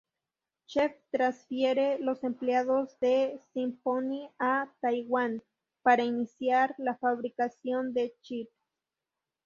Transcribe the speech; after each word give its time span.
Chen 0.65 0.95
transfiere 1.11 1.99
los 1.99 2.23
empleados 2.23 2.99
de 3.01 3.39
Symphony 3.53 4.31
a 4.39 4.73
Taiwán 4.79 5.43
para 5.83 6.03
iniciar 6.03 6.73
la 6.79 6.97
fabricación 6.97 7.93
de 7.93 8.11
chips. 8.23 8.57